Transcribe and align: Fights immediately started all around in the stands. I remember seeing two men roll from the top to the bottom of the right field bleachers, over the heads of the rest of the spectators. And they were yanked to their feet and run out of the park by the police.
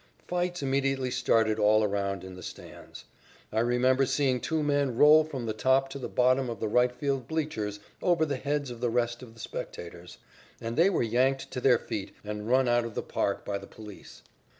Fights 0.25 0.63
immediately 0.63 1.11
started 1.11 1.59
all 1.59 1.83
around 1.83 2.23
in 2.23 2.33
the 2.33 2.41
stands. 2.41 3.05
I 3.53 3.59
remember 3.59 4.07
seeing 4.07 4.39
two 4.41 4.63
men 4.63 4.95
roll 4.97 5.23
from 5.23 5.45
the 5.45 5.53
top 5.53 5.89
to 5.89 5.99
the 5.99 6.09
bottom 6.09 6.49
of 6.49 6.59
the 6.59 6.67
right 6.67 6.91
field 6.91 7.27
bleachers, 7.27 7.79
over 8.01 8.25
the 8.25 8.37
heads 8.37 8.71
of 8.71 8.81
the 8.81 8.89
rest 8.89 9.21
of 9.21 9.35
the 9.35 9.39
spectators. 9.39 10.17
And 10.59 10.75
they 10.75 10.89
were 10.89 11.03
yanked 11.03 11.51
to 11.51 11.61
their 11.61 11.77
feet 11.77 12.15
and 12.23 12.47
run 12.49 12.67
out 12.67 12.83
of 12.83 12.95
the 12.95 13.03
park 13.03 13.45
by 13.45 13.59
the 13.59 13.67
police. 13.67 14.23